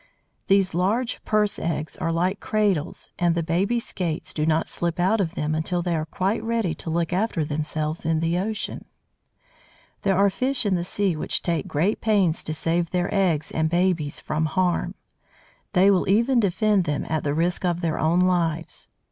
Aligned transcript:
These 0.47 0.73
large 0.73 1.23
"purse 1.25 1.59
eggs" 1.59 1.95
are 1.97 2.11
like 2.11 2.39
cradles, 2.39 3.11
and 3.19 3.35
the 3.35 3.43
baby 3.43 3.79
Skates 3.79 4.33
do 4.33 4.47
not 4.47 4.67
slip 4.67 4.99
out 4.99 5.21
of 5.21 5.35
them 5.35 5.53
until 5.53 5.83
they 5.83 5.95
are 5.95 6.07
quite 6.07 6.41
ready 6.41 6.73
to 6.73 6.89
look 6.89 7.13
after 7.13 7.45
themselves 7.45 8.03
in 8.03 8.19
the 8.19 8.35
ocean. 8.39 8.85
There 10.01 10.17
are 10.17 10.31
fish 10.31 10.65
in 10.65 10.73
the 10.73 10.83
sea 10.83 11.15
which 11.15 11.43
take 11.43 11.67
great 11.67 12.01
pains 12.01 12.43
to 12.45 12.53
save 12.55 12.89
their 12.89 13.13
eggs 13.13 13.51
and 13.51 13.69
babies 13.69 14.19
from 14.19 14.47
harm; 14.47 14.95
they 15.73 15.91
will 15.91 16.09
even 16.09 16.39
defend 16.39 16.85
them 16.85 17.05
at 17.07 17.23
the 17.23 17.35
risk 17.35 17.63
of 17.63 17.81
their 17.81 17.99
own 17.99 18.21
lives. 18.21 18.87